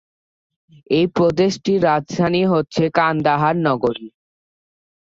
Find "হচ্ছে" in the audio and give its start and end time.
2.45-2.83